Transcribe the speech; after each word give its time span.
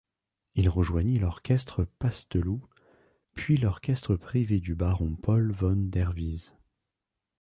Il 0.55 0.67
rejoignit 0.67 1.19
l'Orchestre 1.19 1.83
Pasdeloup 1.99 2.65
puis 3.35 3.55
l'orchestre 3.57 4.15
privé 4.15 4.59
du 4.59 4.73
Baron 4.73 5.15
Paul 5.15 5.51
von 5.51 5.75
Derwies. 5.77 6.51